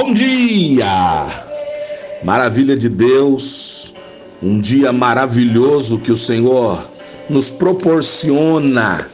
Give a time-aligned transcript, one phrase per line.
[0.00, 1.26] Bom dia!
[2.22, 3.92] Maravilha de Deus,
[4.40, 6.88] um dia maravilhoso que o Senhor
[7.28, 9.10] nos proporciona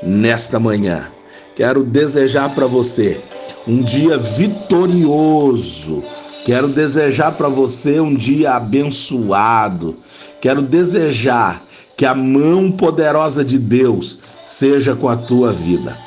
[0.00, 1.08] nesta manhã.
[1.56, 3.20] Quero desejar para você
[3.66, 6.00] um dia vitorioso.
[6.44, 9.96] Quero desejar para você um dia abençoado.
[10.40, 11.60] Quero desejar
[11.96, 15.98] que a mão poderosa de Deus seja com a tua vida.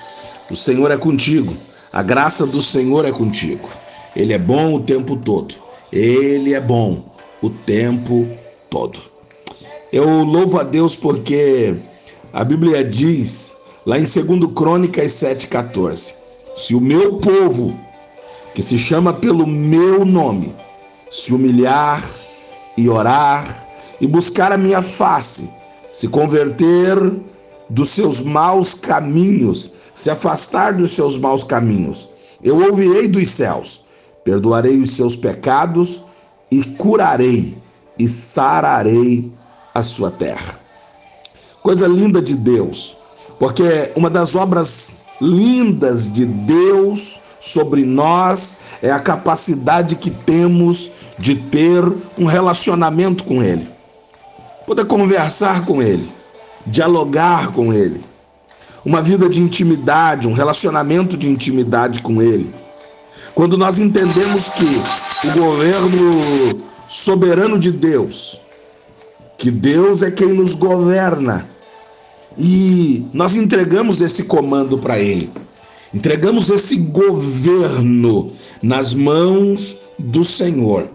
[0.50, 1.54] O Senhor é contigo.
[1.92, 3.83] A graça do Senhor é contigo.
[4.16, 5.56] Ele é bom o tempo todo.
[5.92, 7.04] Ele é bom
[7.42, 8.28] o tempo
[8.70, 9.00] todo.
[9.92, 11.76] Eu louvo a Deus porque
[12.32, 16.14] a Bíblia diz, lá em 2 Crônicas 7,14:
[16.56, 17.80] Se o meu povo,
[18.54, 20.54] que se chama pelo meu nome,
[21.12, 22.04] se humilhar
[22.78, 23.68] e orar
[24.00, 25.50] e buscar a minha face,
[25.92, 26.98] se converter
[27.68, 32.10] dos seus maus caminhos, se afastar dos seus maus caminhos,
[32.44, 33.83] eu ouvirei dos céus
[34.24, 36.02] perdoarei os seus pecados
[36.50, 37.58] e curarei
[37.98, 39.32] e sararei
[39.74, 40.60] a sua terra.
[41.62, 42.98] Coisa linda de Deus,
[43.40, 51.36] porque uma das obras lindas de Deus sobre nós é a capacidade que temos de
[51.36, 51.84] ter
[52.18, 53.68] um relacionamento com Ele,
[54.66, 56.10] poder conversar com Ele,
[56.66, 58.04] dialogar com Ele,
[58.86, 62.54] uma vida de intimidade, um relacionamento de intimidade com Ele.
[63.36, 68.40] Quando nós entendemos que o governo soberano de Deus,
[69.38, 71.50] que Deus é quem nos governa,
[72.38, 75.32] e nós entregamos esse comando para Ele,
[75.94, 80.88] entregamos esse governo nas mãos do Senhor.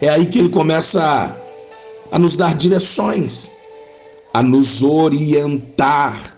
[0.00, 1.34] É aí que Ele começa a,
[2.14, 3.50] a nos dar direções,
[4.34, 6.36] a nos orientar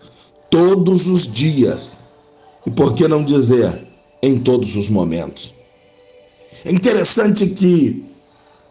[0.48, 1.98] todos os dias.
[2.64, 3.89] E por que não dizer,
[4.22, 5.54] em todos os momentos.
[6.64, 8.04] É interessante que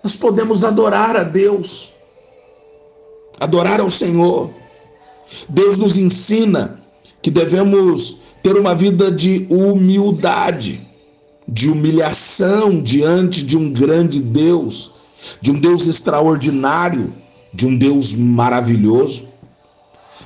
[0.03, 1.91] nós podemos adorar a Deus,
[3.39, 4.51] adorar ao Senhor.
[5.47, 6.79] Deus nos ensina
[7.21, 10.87] que devemos ter uma vida de humildade,
[11.47, 14.91] de humilhação diante de um grande Deus,
[15.41, 17.13] de um Deus extraordinário,
[17.53, 19.29] de um Deus maravilhoso.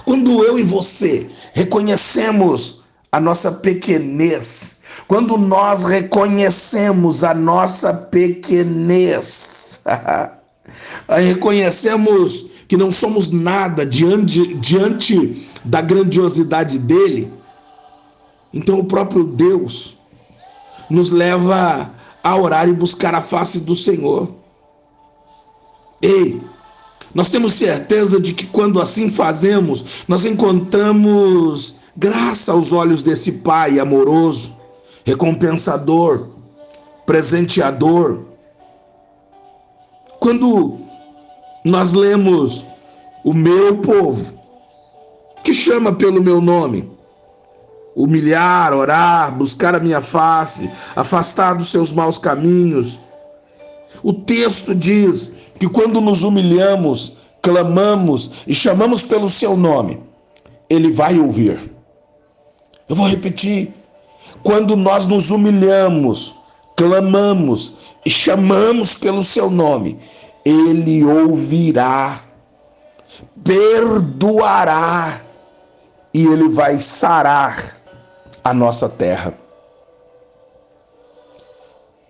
[0.05, 2.81] Quando eu e você reconhecemos
[3.11, 9.81] a nossa pequenez, quando nós reconhecemos a nossa pequenez,
[11.07, 17.31] reconhecemos que não somos nada diante, diante da grandiosidade dele,
[18.53, 19.97] então o próprio Deus
[20.89, 21.91] nos leva
[22.23, 24.29] a orar e buscar a face do Senhor.
[26.01, 26.39] Ei,
[27.13, 33.79] nós temos certeza de que quando assim fazemos, nós encontramos graça aos olhos desse Pai
[33.79, 34.62] amoroso
[35.05, 36.29] recompensador,
[37.05, 38.21] presenteador.
[40.19, 40.77] Quando
[41.65, 42.65] nós lemos
[43.23, 44.33] o meu povo,
[45.43, 46.89] que chama pelo meu nome,
[47.95, 52.99] humilhar, orar, buscar a minha face, afastar dos seus maus caminhos.
[54.01, 60.01] O texto diz que quando nos humilhamos, clamamos e chamamos pelo seu nome,
[60.69, 61.59] ele vai ouvir.
[62.87, 63.73] Eu vou repetir.
[64.43, 66.35] Quando nós nos humilhamos,
[66.75, 69.99] clamamos e chamamos pelo seu nome,
[70.43, 72.21] ele ouvirá,
[73.43, 75.21] perdoará
[76.13, 77.77] e ele vai sarar
[78.43, 79.33] a nossa terra.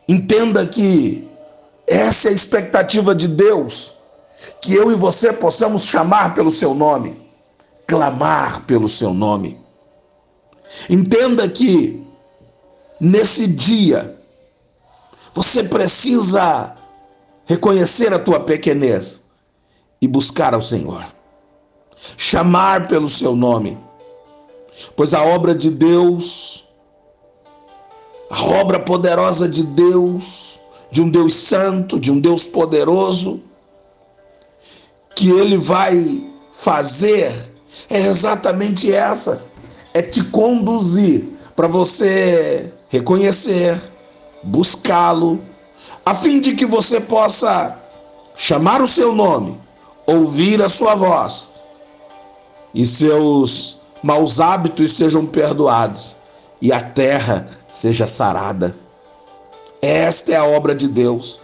[0.08, 1.30] Entenda que
[1.88, 3.94] essa é a expectativa de Deus,
[4.60, 7.22] que eu e você possamos chamar pelo seu nome,
[7.86, 9.62] clamar pelo seu nome.
[10.90, 12.04] Entenda que
[13.04, 14.18] nesse dia,
[15.34, 16.74] você precisa
[17.46, 19.26] reconhecer a tua pequenez
[20.02, 21.06] e buscar ao Senhor.
[22.18, 23.78] Chamar pelo seu nome.
[24.96, 26.64] Pois a obra de Deus,
[28.30, 30.60] a obra poderosa de Deus,
[30.90, 33.44] de um Deus santo, de um Deus poderoso,
[35.14, 37.34] que ele vai fazer
[37.90, 39.44] é exatamente essa:
[39.94, 43.82] é te conduzir para você reconhecer,
[44.44, 45.42] buscá-lo,
[46.06, 47.76] a fim de que você possa
[48.36, 49.60] chamar o seu nome,
[50.06, 51.54] ouvir a sua voz
[52.72, 56.18] e seus maus hábitos sejam perdoados
[56.62, 58.76] e a terra seja sarada.
[59.82, 61.40] Esta é a obra de Deus.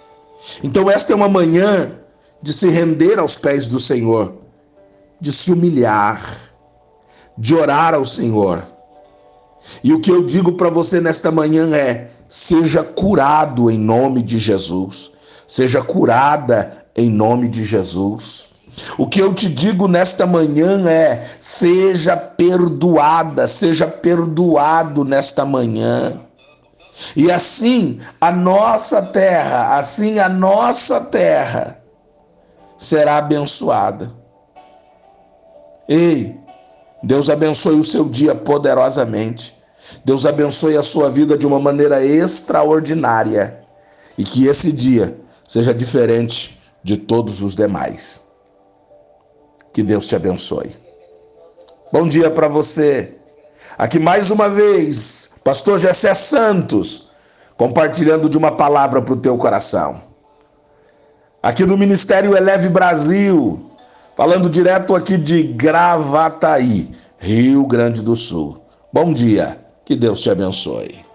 [0.64, 1.98] Então, esta é uma manhã
[2.44, 4.36] de se render aos pés do Senhor,
[5.20, 6.24] de se humilhar,
[7.36, 8.64] de orar ao Senhor
[9.84, 14.38] e o que eu digo para você nesta manhã é: seja curado em nome de
[14.38, 15.12] Jesus.
[15.48, 18.50] Seja curada em nome de Jesus.
[18.98, 26.22] O que eu te digo nesta manhã é: seja perdoada, seja perdoado nesta manhã.
[27.16, 31.82] E assim a nossa terra, assim a nossa terra
[32.78, 34.12] será abençoada.
[35.88, 36.38] Ei,
[37.02, 39.58] Deus abençoe o seu dia poderosamente.
[40.04, 43.60] Deus abençoe a sua vida de uma maneira extraordinária.
[44.18, 45.18] E que esse dia
[45.48, 48.28] seja diferente de todos os demais.
[49.74, 50.76] Que Deus te abençoe.
[51.92, 53.16] Bom dia para você.
[53.78, 57.10] Aqui mais uma vez, Pastor Jessé Santos,
[57.58, 60.02] compartilhando de uma palavra para o teu coração.
[61.42, 63.69] Aqui do Ministério Eleve Brasil,
[64.20, 68.62] falando direto aqui de Gravataí, Rio Grande do Sul.
[68.92, 71.09] Bom dia, que Deus te abençoe.